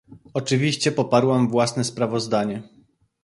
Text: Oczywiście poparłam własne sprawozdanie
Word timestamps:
Oczywiście 0.33 0.91
poparłam 0.91 1.47
własne 1.47 1.83
sprawozdanie 1.83 2.61